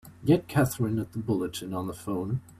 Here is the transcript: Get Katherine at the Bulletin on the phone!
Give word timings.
Get 0.25 0.47
Katherine 0.47 0.97
at 0.97 1.11
the 1.11 1.19
Bulletin 1.19 1.75
on 1.75 1.85
the 1.85 1.93
phone! 1.93 2.41